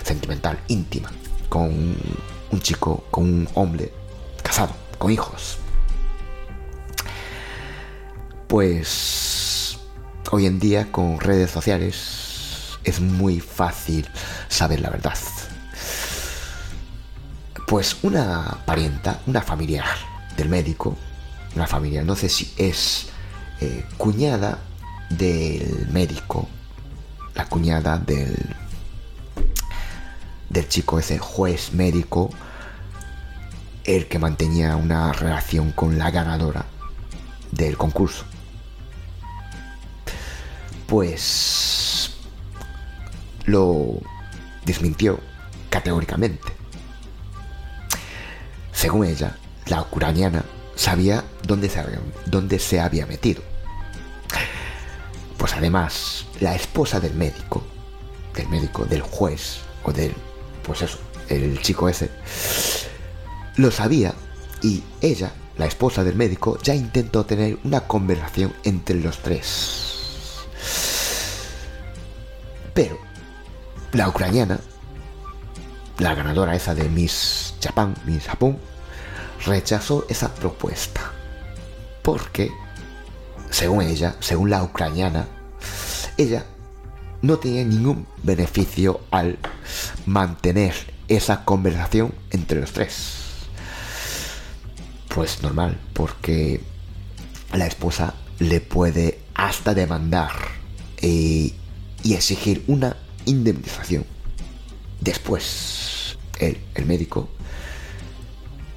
sentimental 0.02 0.58
íntima 0.68 1.12
con 1.50 1.96
un 2.50 2.60
chico, 2.60 3.04
con 3.10 3.24
un 3.24 3.48
hombre 3.54 3.92
casado, 4.42 4.72
con 4.98 5.10
hijos 5.10 5.59
pues 8.50 9.78
hoy 10.32 10.46
en 10.46 10.58
día 10.58 10.90
con 10.90 11.20
redes 11.20 11.52
sociales 11.52 12.80
es 12.82 13.00
muy 13.00 13.38
fácil 13.38 14.08
saber 14.48 14.80
la 14.80 14.90
verdad. 14.90 15.16
Pues 17.68 17.98
una 18.02 18.58
parienta, 18.66 19.20
una 19.28 19.40
familiar 19.40 19.86
del 20.36 20.48
médico, 20.48 20.96
una 21.54 21.68
familia, 21.68 22.02
no 22.02 22.16
sé 22.16 22.28
si 22.28 22.52
es 22.56 23.10
eh, 23.60 23.86
cuñada 23.96 24.58
del 25.10 25.86
médico, 25.92 26.48
la 27.36 27.48
cuñada 27.48 27.98
del, 27.98 28.36
del 30.48 30.68
chico 30.68 30.98
ese 30.98 31.20
juez 31.20 31.72
médico, 31.72 32.30
el 33.84 34.08
que 34.08 34.18
mantenía 34.18 34.74
una 34.74 35.12
relación 35.12 35.70
con 35.70 35.98
la 35.98 36.10
ganadora 36.10 36.66
del 37.52 37.76
concurso 37.76 38.24
pues 40.90 42.10
lo 43.44 44.00
desmintió 44.66 45.20
categóricamente. 45.70 46.48
Según 48.72 49.06
ella, 49.06 49.36
la 49.66 49.82
ucraniana 49.82 50.44
sabía 50.74 51.24
dónde 51.46 51.68
se 51.68 51.78
había, 51.78 52.00
dónde 52.26 52.58
se 52.58 52.80
había 52.80 53.06
metido. 53.06 53.40
Pues 55.38 55.54
además, 55.54 56.26
la 56.40 56.56
esposa 56.56 56.98
del 56.98 57.14
médico, 57.14 57.62
del 58.34 58.48
médico, 58.48 58.84
del 58.84 59.02
juez, 59.02 59.60
o 59.84 59.92
del, 59.92 60.12
pues 60.64 60.82
eso, 60.82 60.98
el 61.28 61.62
chico 61.62 61.88
ese, 61.88 62.10
lo 63.54 63.70
sabía 63.70 64.12
y 64.60 64.82
ella, 65.00 65.30
la 65.56 65.66
esposa 65.66 66.02
del 66.02 66.16
médico, 66.16 66.58
ya 66.64 66.74
intentó 66.74 67.24
tener 67.24 67.60
una 67.62 67.82
conversación 67.82 68.52
entre 68.64 68.96
los 68.96 69.18
tres. 69.18 69.89
Pero 72.80 72.98
la 73.92 74.08
ucraniana, 74.08 74.58
la 75.98 76.14
ganadora 76.14 76.54
esa 76.54 76.74
de 76.74 76.88
Miss 76.88 77.52
Japan, 77.62 77.94
Miss 78.06 78.24
Japón, 78.24 78.56
rechazó 79.44 80.06
esa 80.08 80.34
propuesta. 80.34 81.12
Porque, 82.00 82.50
según 83.50 83.82
ella, 83.82 84.16
según 84.20 84.48
la 84.48 84.62
ucraniana, 84.62 85.26
ella 86.16 86.46
no 87.20 87.36
tenía 87.36 87.66
ningún 87.66 88.06
beneficio 88.22 89.02
al 89.10 89.38
mantener 90.06 90.72
esa 91.08 91.44
conversación 91.44 92.14
entre 92.30 92.62
los 92.62 92.72
tres. 92.72 93.16
Pues 95.14 95.42
normal, 95.42 95.78
porque 95.92 96.62
la 97.52 97.66
esposa 97.66 98.14
le 98.38 98.62
puede 98.62 99.20
hasta 99.34 99.74
demandar 99.74 100.30
eh, 101.02 101.52
y 102.02 102.14
exigir 102.14 102.64
una 102.66 102.96
indemnización. 103.26 104.04
Después, 105.00 106.18
el 106.38 106.86
médico, 106.86 107.28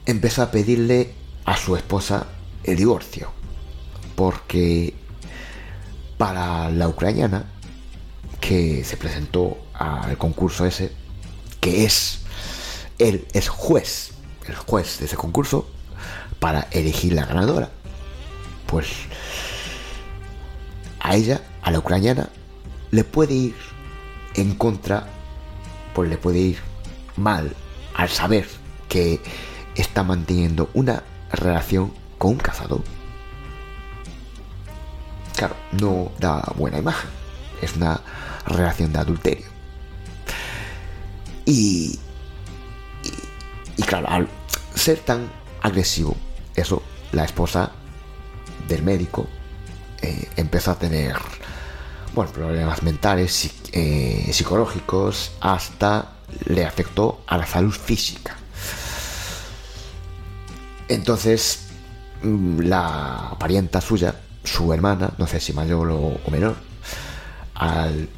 empezó 0.06 0.42
a 0.42 0.52
pedirle 0.52 1.14
a 1.46 1.58
su 1.58 1.76
esposa 1.76 2.28
el 2.64 2.78
divorcio, 2.78 3.32
porque 4.16 4.94
para 6.18 6.70
la 6.70 6.88
ucraniana 6.88 7.46
que 8.40 8.84
se 8.84 8.98
presentó 8.98 9.58
al 9.74 10.18
concurso 10.18 10.66
ese, 10.66 10.92
que 11.60 11.86
es, 11.86 12.20
él 13.00 13.26
es 13.34 13.48
juez, 13.50 14.12
el 14.48 14.56
juez 14.56 15.00
de 15.00 15.06
ese 15.06 15.16
concurso, 15.16 15.70
para 16.40 16.68
elegir 16.72 17.14
la 17.14 17.26
ganadora, 17.26 17.72
pues 18.68 18.88
a 21.00 21.16
ella, 21.16 21.42
a 21.62 21.72
la 21.72 21.80
ucraniana, 21.80 22.30
le 22.94 23.04
puede 23.04 23.34
ir 23.34 23.56
en 24.36 24.54
contra, 24.54 25.08
pues 25.96 26.08
le 26.12 26.18
puede 26.18 26.38
ir 26.38 26.60
mal 27.18 27.56
al 27.96 28.08
saber 28.08 28.48
que 28.88 29.20
está 29.74 30.04
manteniendo 30.04 30.70
una 30.76 31.02
relación 31.32 31.92
con 32.20 32.34
un 32.34 32.38
cazador. 32.38 32.84
Claro, 35.36 35.56
no 35.72 36.12
da 36.20 36.44
buena 36.56 36.78
imagen. 36.78 37.10
Es 37.64 37.76
una 37.76 38.00
relación 38.46 38.94
de 38.94 39.00
adulterio. 39.00 39.48
Y, 41.46 42.00
y, 43.76 43.84
claro, 43.84 44.08
al 44.08 44.30
ser 44.76 45.00
tan 45.00 45.32
agresivo, 45.64 46.16
eso, 46.56 46.84
la 47.12 47.24
esposa 47.26 47.72
del 48.68 48.84
médico 48.84 49.28
eh, 50.04 50.30
empezó 50.36 50.70
a 50.72 50.76
tener 50.78 51.16
bueno, 52.14 52.32
problemas 52.32 52.84
mentales, 52.84 53.52
eh, 53.72 54.30
psicológicos, 54.32 55.32
hasta 55.42 56.14
le 56.46 56.66
afectó 56.66 57.24
a 57.28 57.38
la 57.38 57.46
salud 57.46 57.74
física. 57.74 58.36
Entonces, 60.88 61.68
mm, 62.22 62.60
la 62.62 63.36
parienta 63.40 63.82
suya, 63.82 64.16
su 64.44 64.74
hermana, 64.74 65.14
no 65.18 65.28
sé 65.28 65.40
si 65.40 65.54
mayor 65.54 65.90
o, 65.92 66.20
menor, 66.32 66.56
al, 67.56 68.10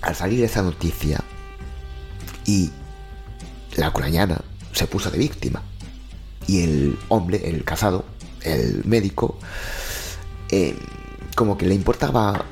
al 0.00 0.14
salir 0.14 0.44
esa 0.44 0.62
noticia 0.62 1.20
y 2.46 2.70
la 3.76 3.88
ucraniana 3.88 4.40
se 4.72 4.86
puso 4.86 5.10
de 5.10 5.18
víctima 5.18 5.62
y 6.46 6.62
el 6.62 6.98
hombre, 7.08 7.48
el 7.48 7.64
casado, 7.64 8.04
el 8.42 8.82
médico, 8.84 9.38
eh, 10.50 10.78
como 11.34 11.58
que 11.58 11.66
le 11.66 11.74
importaba 11.74 12.44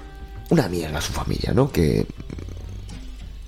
una 0.53 0.69
mierda 0.69 0.99
a 0.99 1.01
su 1.01 1.15
familia, 1.15 1.55
¿no? 1.55 1.73
Que 1.73 2.07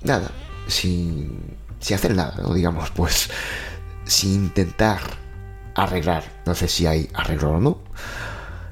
nada, 0.01 0.31
sin, 0.67 1.55
sin 1.79 1.95
hacer 1.95 2.15
nada, 2.15 2.35
¿no? 2.41 2.51
Digamos, 2.51 2.89
pues 2.89 3.29
sin 4.05 4.33
intentar 4.33 5.01
arreglar, 5.75 6.41
no 6.47 6.55
sé 6.55 6.67
si 6.67 6.87
hay 6.87 7.07
arreglo 7.13 7.51
o 7.51 7.59
no, 7.59 7.77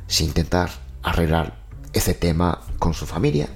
sin 0.08 0.30
intentar 0.30 0.72
arreglar 1.04 1.60
ese 1.94 2.16
tema 2.16 2.60
con 2.80 2.96
su 2.96 3.06
familia. 3.06 3.50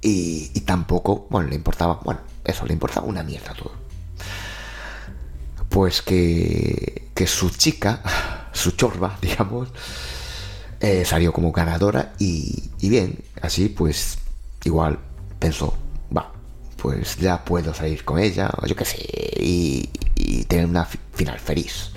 Y, 0.00 0.48
tampoco, 0.62 1.28
bueno, 1.30 1.48
le 1.48 1.54
importaba, 1.54 2.00
bueno, 2.02 2.20
eso, 2.44 2.66
le 2.66 2.72
importaba 2.72 3.06
una 3.06 3.22
mierda 3.22 3.54
todo. 3.54 3.72
Pues 5.68 6.02
que, 6.02 7.10
que 7.14 7.26
su 7.28 7.50
chica, 7.50 8.02
su 8.52 8.72
chorba, 8.72 9.16
digamos, 9.22 9.68
eh, 10.84 11.02
salió 11.06 11.32
como 11.32 11.50
ganadora 11.50 12.12
y, 12.18 12.70
y 12.78 12.90
bien, 12.90 13.24
así 13.40 13.70
pues 13.70 14.18
igual 14.64 14.98
pensó, 15.38 15.74
va, 16.14 16.30
pues 16.76 17.16
ya 17.16 17.42
puedo 17.42 17.72
salir 17.72 18.04
con 18.04 18.18
ella, 18.18 18.50
o 18.60 18.66
yo 18.66 18.76
qué 18.76 18.84
sé, 18.84 18.98
y, 19.40 19.88
tener 20.46 20.66
una 20.66 20.84
final 20.84 21.38
feliz. 21.40 21.90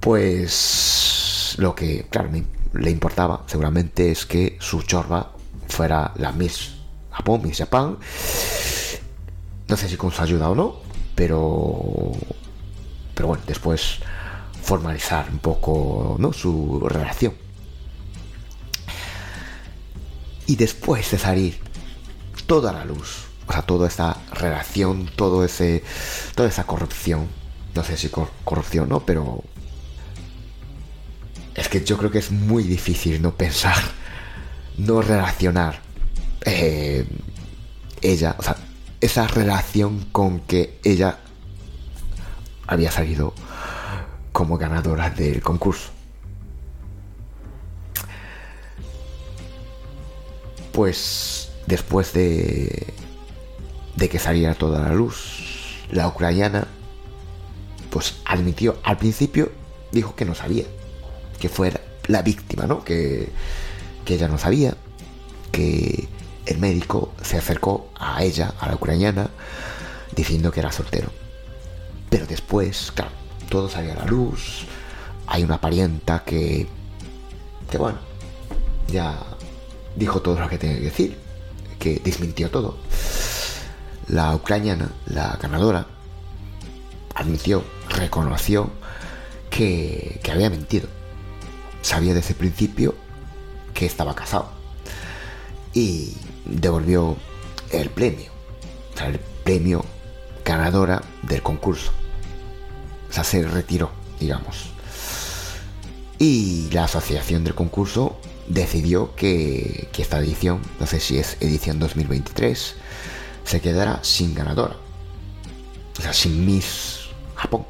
Pues 0.00 1.54
lo 1.58 1.74
que, 1.74 2.06
claro, 2.08 2.30
le 2.72 2.90
importaba 2.90 3.44
seguramente 3.46 4.10
es 4.10 4.24
que 4.24 4.56
su 4.58 4.80
chorba 4.82 5.32
fuera 5.68 6.14
la 6.16 6.32
Miss 6.32 6.76
Japón, 7.12 7.42
Miss 7.44 7.58
Japan. 7.58 7.98
No 9.68 9.76
sé 9.76 9.86
si 9.86 9.98
con 9.98 10.12
su 10.12 10.22
ayuda 10.22 10.48
o 10.48 10.54
no, 10.54 10.76
pero. 11.14 12.12
Pero 13.14 13.28
bueno, 13.28 13.42
después 13.46 13.98
formalizar 14.68 15.30
un 15.30 15.38
poco 15.38 16.16
¿no? 16.18 16.32
su 16.34 16.86
relación. 16.86 17.32
Y 20.46 20.56
después 20.56 21.10
de 21.10 21.18
salir 21.18 21.58
toda 22.46 22.72
la 22.72 22.84
luz 22.84 23.28
o 23.48 23.52
sea, 23.52 23.62
toda 23.62 23.88
esa 23.88 24.18
relación, 24.34 25.10
todo 25.16 25.42
ese, 25.42 25.82
toda 26.34 26.50
esa 26.50 26.64
corrupción, 26.64 27.28
no 27.74 27.82
sé 27.82 27.96
si 27.96 28.10
corrupción 28.44 28.90
no, 28.90 29.00
pero 29.00 29.42
es 31.54 31.68
que 31.68 31.82
yo 31.82 31.96
creo 31.96 32.10
que 32.10 32.18
es 32.18 32.30
muy 32.30 32.62
difícil 32.62 33.22
no 33.22 33.34
pensar, 33.34 33.82
no 34.76 35.00
relacionar 35.00 35.80
eh, 36.44 37.06
ella, 38.02 38.36
o 38.38 38.42
sea, 38.42 38.56
esa 39.00 39.26
relación 39.28 40.04
con 40.12 40.40
que 40.40 40.78
ella 40.84 41.18
había 42.66 42.90
salido 42.90 43.32
como 44.38 44.56
ganadora 44.56 45.10
del 45.10 45.42
concurso. 45.42 45.90
Pues 50.70 51.50
después 51.66 52.12
de 52.12 52.94
de 53.96 54.08
que 54.08 54.20
saliera 54.20 54.54
toda 54.54 54.78
la 54.78 54.94
luz. 54.94 55.82
La 55.90 56.06
ucraniana, 56.06 56.68
pues 57.90 58.14
admitió, 58.24 58.78
al 58.84 58.96
principio 58.96 59.50
dijo 59.90 60.14
que 60.14 60.24
no 60.24 60.36
sabía, 60.36 60.66
que 61.40 61.48
fuera 61.48 61.80
la 62.06 62.22
víctima, 62.22 62.68
¿no? 62.68 62.84
Que, 62.84 63.30
que 64.04 64.14
ella 64.14 64.28
no 64.28 64.38
sabía, 64.38 64.76
que 65.50 66.06
el 66.46 66.58
médico 66.58 67.12
se 67.22 67.38
acercó 67.38 67.90
a 67.98 68.22
ella, 68.22 68.54
a 68.60 68.68
la 68.68 68.76
ucraniana, 68.76 69.30
diciendo 70.14 70.52
que 70.52 70.60
era 70.60 70.70
soltero. 70.70 71.10
Pero 72.08 72.24
después, 72.26 72.92
claro, 72.94 73.10
todo 73.48 73.68
salió 73.68 73.92
a 73.92 73.96
la 73.96 74.04
luz, 74.06 74.66
hay 75.26 75.42
una 75.42 75.60
parienta 75.60 76.24
que, 76.24 76.66
que 77.70 77.78
bueno, 77.78 77.98
ya 78.88 79.18
dijo 79.96 80.20
todo 80.20 80.40
lo 80.40 80.48
que 80.48 80.58
tenía 80.58 80.76
que 80.76 80.84
decir, 80.84 81.18
que 81.78 82.00
desmintió 82.02 82.50
todo. 82.50 82.78
La 84.08 84.34
ucraniana, 84.34 84.90
la 85.06 85.38
ganadora, 85.40 85.86
admitió, 87.14 87.62
reconoció 87.90 88.70
que, 89.50 90.20
había 90.32 90.50
mentido. 90.50 90.88
Sabía 91.82 92.14
desde 92.14 92.30
el 92.30 92.36
principio 92.36 92.94
que 93.74 93.86
estaba 93.86 94.14
casado. 94.14 94.50
Y 95.74 96.16
devolvió 96.44 97.16
el 97.70 97.90
premio. 97.90 98.30
O 98.94 98.98
sea, 98.98 99.08
el 99.08 99.18
premio 99.18 99.84
ganadora 100.44 101.02
del 101.22 101.42
concurso. 101.42 101.92
O 103.08 103.12
sea, 103.12 103.24
se 103.24 103.42
retiró, 103.46 103.90
digamos. 104.20 104.70
Y 106.18 106.68
la 106.72 106.84
asociación 106.84 107.44
del 107.44 107.54
concurso 107.54 108.18
decidió 108.48 109.14
que, 109.14 109.88
esta 109.96 110.18
edición, 110.18 110.60
no 110.80 110.86
sé 110.86 111.00
si 111.00 111.18
es 111.18 111.36
edición 111.40 111.78
2023, 111.78 112.74
se 113.44 113.60
quedará 113.60 114.00
sin 114.02 114.34
ganadora. 114.34 114.76
O 115.98 116.02
sea, 116.02 116.12
sin 116.12 116.44
Miss 116.44 117.08
Japón. 117.34 117.66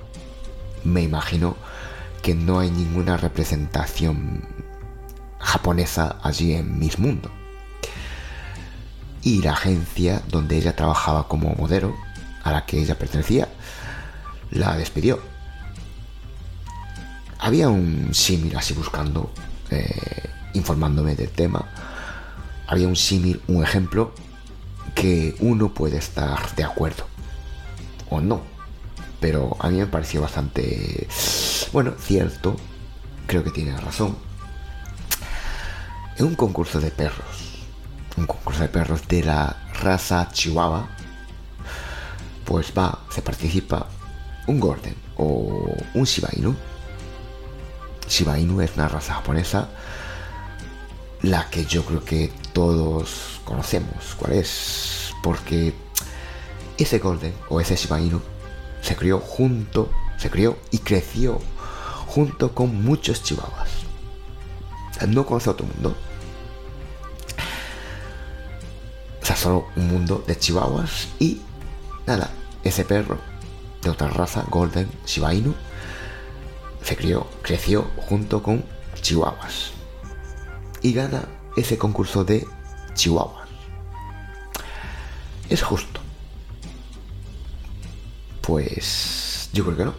Me 0.84 1.02
imagino 1.02 1.56
que 2.22 2.34
no 2.34 2.58
hay 2.60 2.70
ninguna 2.70 3.16
representación 3.16 4.44
japonesa 5.38 6.18
allí 6.22 6.54
en 6.54 6.78
Miss 6.78 6.98
Mundo. 6.98 7.30
Y 9.22 9.42
la 9.42 9.52
agencia 9.52 10.22
donde 10.28 10.56
ella 10.56 10.76
trabajaba 10.76 11.28
como 11.28 11.54
modelo, 11.54 11.94
a 12.44 12.52
la 12.52 12.66
que 12.66 12.78
ella 12.80 12.98
pertenecía, 12.98 13.48
la 14.50 14.76
despidió. 14.76 15.20
Había 17.38 17.68
un 17.68 18.14
símil 18.14 18.56
así 18.56 18.74
buscando, 18.74 19.30
eh, 19.70 20.30
informándome 20.54 21.14
del 21.14 21.30
tema. 21.30 21.64
Había 22.66 22.88
un 22.88 22.96
símil, 22.96 23.40
un 23.46 23.62
ejemplo 23.62 24.12
que 24.94 25.36
uno 25.40 25.72
puede 25.72 25.98
estar 25.98 26.54
de 26.56 26.64
acuerdo 26.64 27.06
o 28.10 28.20
no. 28.20 28.42
Pero 29.20 29.56
a 29.60 29.68
mí 29.70 29.78
me 29.78 29.86
pareció 29.86 30.22
bastante, 30.22 31.06
bueno, 31.72 31.94
cierto. 31.98 32.56
Creo 33.26 33.44
que 33.44 33.50
tiene 33.50 33.76
razón. 33.76 34.16
En 36.16 36.26
un 36.26 36.34
concurso 36.34 36.80
de 36.80 36.90
perros, 36.90 37.26
un 38.16 38.26
concurso 38.26 38.62
de 38.62 38.68
perros 38.68 39.06
de 39.06 39.22
la 39.22 39.56
raza 39.80 40.28
Chihuahua, 40.32 40.88
pues 42.44 42.72
va, 42.76 43.00
se 43.10 43.22
participa 43.22 43.86
un 44.48 44.58
Gordon 44.58 44.94
o 45.16 45.76
un 45.94 46.04
Shiba 46.04 46.30
Inu. 46.36 46.56
Shiba 48.08 48.38
Inu 48.38 48.60
es 48.62 48.74
una 48.74 48.88
raza 48.88 49.14
japonesa, 49.14 49.68
la 51.22 51.48
que 51.50 51.64
yo 51.66 51.84
creo 51.84 52.04
que 52.04 52.32
todos 52.52 53.40
conocemos 53.44 54.16
cuál 54.18 54.32
es, 54.32 55.12
porque 55.22 55.74
ese 56.78 56.98
Golden 56.98 57.34
o 57.48 57.60
ese 57.60 57.76
Shiba 57.76 58.00
Inu 58.00 58.20
se 58.80 58.96
crió 58.96 59.20
junto, 59.20 59.90
se 60.16 60.30
crió 60.30 60.58
y 60.70 60.78
creció 60.78 61.38
junto 62.06 62.54
con 62.54 62.82
muchos 62.82 63.22
chihuahuas. 63.22 63.68
No 65.06 65.26
conoce 65.26 65.50
otro 65.50 65.66
mundo. 65.66 65.94
O 69.22 69.26
sea, 69.26 69.36
solo 69.36 69.66
un 69.76 69.88
mundo 69.88 70.24
de 70.26 70.38
chihuahuas 70.38 71.08
y 71.18 71.42
nada, 72.06 72.30
ese 72.64 72.84
perro 72.84 73.27
otra 73.90 74.08
raza, 74.08 74.44
Golden 74.48 74.88
Shiba 75.06 75.34
Inu, 75.34 75.54
se 76.82 76.96
crió, 76.96 77.26
creció 77.42 77.90
junto 77.96 78.42
con 78.42 78.64
chihuahuas. 79.00 79.72
Y 80.82 80.92
gana 80.92 81.24
ese 81.56 81.76
concurso 81.76 82.24
de 82.24 82.46
chihuahuas. 82.94 83.48
¿Es 85.48 85.62
justo? 85.62 86.00
Pues 88.42 89.50
yo 89.52 89.64
creo 89.64 89.76
que 89.76 89.84
no. 89.84 89.94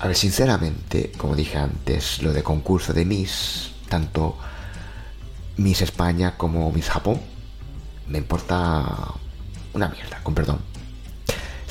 A 0.00 0.06
ver, 0.06 0.16
sinceramente, 0.16 1.12
como 1.18 1.34
dije 1.34 1.58
antes, 1.58 2.22
lo 2.22 2.32
de 2.32 2.42
concurso 2.42 2.92
de 2.92 3.04
Miss, 3.04 3.72
tanto 3.88 4.38
Miss 5.56 5.82
España 5.82 6.36
como 6.36 6.70
Miss 6.70 6.88
Japón, 6.88 7.20
me 8.06 8.18
importa 8.18 9.12
una 9.74 9.88
mierda, 9.88 10.22
con 10.22 10.34
perdón. 10.34 10.60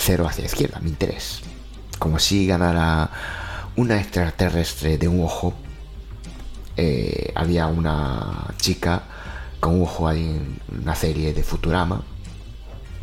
Cero 0.07 0.25
hacia 0.25 0.43
la 0.43 0.47
izquierda, 0.47 0.79
mi 0.79 0.87
interés. 0.87 1.41
Como 1.99 2.17
si 2.17 2.47
ganara 2.47 3.09
una 3.75 3.99
extraterrestre 3.99 4.97
de 4.97 5.09
un 5.09 5.21
ojo. 5.21 5.53
Eh, 6.77 7.33
había 7.35 7.67
una 7.67 8.53
chica 8.55 9.03
con 9.59 9.75
un 9.75 9.81
ojo 9.81 10.07
ahí 10.07 10.21
en 10.21 10.81
una 10.81 10.95
serie 10.95 11.33
de 11.33 11.43
Futurama. 11.43 12.01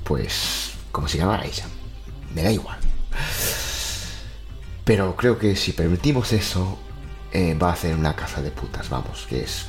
Pues 0.03 0.71
como 0.93 1.07
si 1.07 1.19
ganara 1.19 1.45
ella. 1.45 1.67
Me 2.35 2.43
da 2.43 2.51
igual. 2.51 2.79
Pero 4.87 5.15
creo 5.15 5.39
que 5.39 5.57
si 5.57 5.73
permitimos 5.73 6.33
eso, 6.33 6.79
eh, 7.33 7.53
va 7.53 7.71
a 7.71 7.77
ser 7.77 7.97
una 7.97 8.17
casa 8.17 8.41
de 8.41 8.51
putas, 8.51 8.89
vamos, 8.89 9.27
que 9.29 9.43
es... 9.43 9.67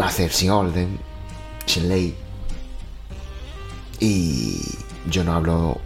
Va 0.00 0.06
a 0.06 0.12
ser 0.12 0.30
sin 0.30 0.50
orden, 0.50 0.96
sin 1.66 1.88
ley. 1.88 2.16
Y 4.00 4.60
yo 5.08 5.22
no 5.24 5.34
hablo 5.34 5.80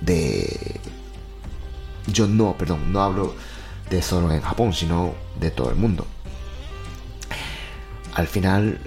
de... 0.00 0.80
Yo 2.06 2.26
no, 2.26 2.56
perdón, 2.58 2.92
no 2.92 3.00
hablo 3.00 3.34
de 3.88 4.02
solo 4.02 4.30
en 4.32 4.42
Japón, 4.42 4.72
sino 4.72 5.14
de 5.40 5.50
todo 5.50 5.70
el 5.70 5.76
mundo. 5.76 6.06
Al 8.14 8.26
final, 8.26 8.78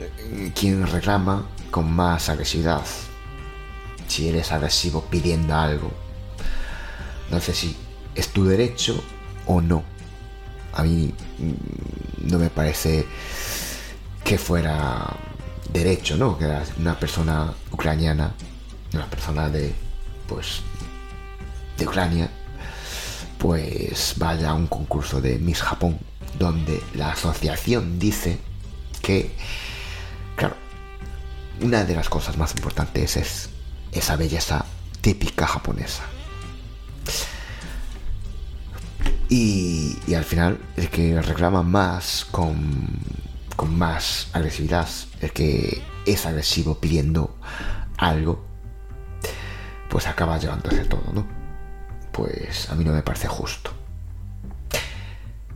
quien 0.54 0.86
reclama 0.86 1.48
con 1.72 1.92
más 1.92 2.30
agresividad, 2.30 2.84
si 4.08 4.30
eres 4.30 4.52
agresivo 4.52 5.04
pidiendo 5.10 5.56
algo, 5.56 5.92
no 7.30 7.40
sé 7.40 7.54
si 7.54 7.76
es 8.16 8.30
tu 8.30 8.46
derecho 8.46 9.04
o 9.46 9.62
no. 9.62 9.84
A 10.74 10.84
mí 10.84 11.14
mm, 11.40 12.30
no 12.30 12.40
me 12.40 12.50
parece 12.50 13.06
que 14.24 14.38
fuera 14.38 15.16
derecho, 15.72 16.18
¿no? 16.18 16.38
Que 16.38 16.46
una 16.80 16.98
persona 17.00 17.54
ucraniana, 17.72 18.34
una 18.94 19.10
persona 19.10 19.50
de, 19.50 19.74
pues, 20.28 20.62
de 21.78 21.88
Ucrania, 21.88 22.30
pues 23.38 24.16
vaya 24.18 24.52
a 24.52 24.54
un 24.54 24.68
concurso 24.68 25.22
de 25.22 25.38
Miss 25.38 25.62
Japón, 25.62 26.00
donde 26.40 26.82
la 26.96 27.12
asociación 27.12 28.00
dice 28.00 28.40
que, 29.02 29.36
claro, 30.36 30.56
una 31.62 31.84
de 31.84 31.96
las 31.96 32.10
cosas 32.10 32.38
más 32.38 32.56
importantes 32.56 33.18
es 33.18 33.50
esa 33.92 34.16
belleza 34.16 34.66
típica 35.02 35.48
japonesa. 35.48 36.04
Y, 39.30 39.98
al 40.16 40.24
final, 40.24 40.60
el 40.78 40.90
que 40.90 41.22
reclama 41.22 41.62
más 41.62 42.26
con, 42.32 43.00
con 43.56 43.78
más 43.78 44.30
agresividad, 44.32 44.88
el 45.20 45.32
que 45.32 45.82
es 46.06 46.26
agresivo 46.26 46.80
pidiendo 46.80 47.38
algo, 47.98 48.46
pues 49.90 50.08
acaba 50.08 50.38
llevándose 50.38 50.86
todo, 50.86 51.12
¿no? 51.14 51.26
Pues 52.12 52.70
a 52.70 52.76
mí 52.76 52.84
no 52.84 52.92
me 52.94 53.04
parece 53.04 53.28
justo. 53.28 53.72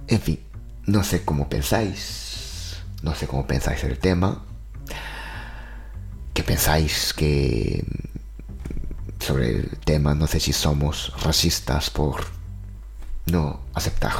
En 0.07 0.21
fin, 0.21 0.39
no 0.85 1.03
sé 1.03 1.23
cómo 1.23 1.49
pensáis, 1.49 2.81
no 3.01 3.15
sé 3.15 3.27
cómo 3.27 3.47
pensáis 3.47 3.83
el 3.83 3.97
tema, 3.97 4.43
que 6.33 6.43
pensáis 6.43 7.13
que 7.13 7.85
sobre 9.19 9.49
el 9.51 9.69
tema, 9.85 10.15
no 10.15 10.27
sé 10.27 10.39
si 10.39 10.53
somos 10.53 11.13
racistas 11.23 11.89
por 11.89 12.25
no 13.25 13.61
aceptar 13.73 14.13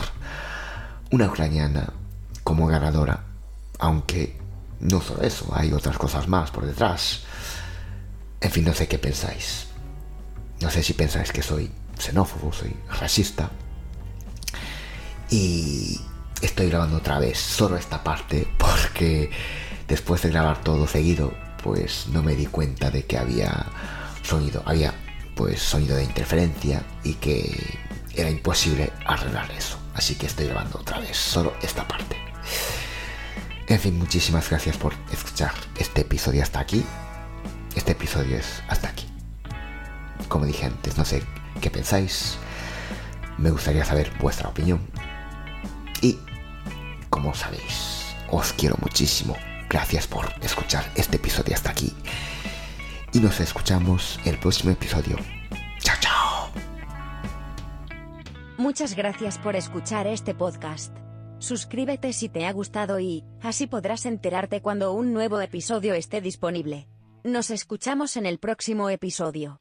una 1.12 1.28
ucraniana 1.28 1.92
como 2.44 2.68
ganadora, 2.68 3.24
aunque 3.80 4.40
no 4.80 5.02
solo 5.02 5.24
eso, 5.24 5.50
hay 5.54 5.74
otras 5.74 5.98
cosas 5.98 6.28
más 6.28 6.52
por 6.52 6.66
detrás. 6.66 7.22
En 8.40 8.52
fin, 8.52 8.66
no 8.66 8.74
sé 8.74 8.88
qué 8.88 8.98
pensáis. 8.98 9.68
No 10.62 10.70
sé 10.70 10.84
si 10.84 10.94
pensáis 10.94 11.32
que 11.32 11.42
soy 11.42 11.72
xenófobo, 11.98 12.54
soy 12.54 12.76
racista. 13.00 13.50
Y 15.30 16.00
estoy 16.42 16.70
grabando 16.70 16.98
otra 16.98 17.20
vez 17.20 17.40
solo 17.40 17.78
esta 17.78 18.04
parte 18.04 18.48
porque 18.58 19.32
después 19.88 20.22
de 20.22 20.30
grabar 20.30 20.62
todo 20.62 20.88
seguido, 20.88 21.34
pues 21.64 22.08
no 22.08 22.22
me 22.22 22.36
di 22.36 22.46
cuenta 22.46 22.92
de 22.92 23.06
que 23.06 23.18
había 23.18 23.66
sonido, 24.24 24.62
había 24.66 24.94
pues 25.36 25.62
sonido 25.62 25.96
de 25.96 26.04
interferencia 26.04 26.84
y 27.04 27.16
que 27.16 27.80
era 28.16 28.30
imposible 28.30 28.92
arreglar 29.06 29.50
eso. 29.52 29.80
Así 29.96 30.16
que 30.16 30.28
estoy 30.28 30.46
grabando 30.46 30.80
otra 30.80 31.00
vez 31.00 31.18
solo 31.18 31.54
esta 31.62 31.88
parte. 31.88 32.18
En 33.68 33.80
fin, 33.80 33.98
muchísimas 33.98 34.50
gracias 34.50 34.78
por 34.78 34.94
escuchar 35.12 35.54
este 35.78 36.02
episodio 36.02 36.44
hasta 36.44 36.60
aquí. 36.60 36.84
Este 37.76 37.94
episodio 37.94 38.38
es 38.38 38.62
hasta 38.68 38.90
aquí. 38.90 39.11
Como 40.32 40.46
dije 40.46 40.66
antes, 40.66 40.98
no 40.98 41.04
sé 41.04 41.22
qué 41.60 41.70
pensáis. 41.70 42.38
Me 43.38 43.52
gustaría 43.52 43.84
saber 43.84 44.10
vuestra 44.22 44.48
opinión. 44.48 44.80
Y, 46.02 46.18
como 47.10 47.34
sabéis, 47.34 48.16
os 48.30 48.54
quiero 48.54 48.78
muchísimo. 48.82 49.36
Gracias 49.70 50.08
por 50.08 50.32
escuchar 50.42 50.90
este 50.96 51.18
episodio 51.18 51.54
hasta 51.54 51.72
aquí 51.72 51.94
y 53.12 53.20
nos 53.20 53.42
escuchamos 53.42 54.22
el 54.24 54.40
próximo 54.40 54.72
episodio. 54.72 55.18
Chao, 55.80 55.98
chao. 56.00 56.50
Muchas 58.58 58.96
gracias 58.96 59.38
por 59.38 59.58
escuchar 59.58 60.08
este 60.08 60.34
podcast. 60.34 60.96
Suscríbete 61.40 62.14
si 62.14 62.30
te 62.30 62.46
ha 62.46 62.54
gustado 62.54 63.02
y, 63.02 63.26
así 63.42 63.68
podrás 63.68 64.06
enterarte 64.06 64.62
cuando 64.62 64.94
un 64.94 65.12
nuevo 65.12 65.42
episodio 65.42 65.94
esté 65.94 66.22
disponible. 66.22 66.88
Nos 67.26 67.50
escuchamos 67.52 68.16
en 68.16 68.26
el 68.26 68.40
próximo 68.40 68.90
episodio. 68.90 69.61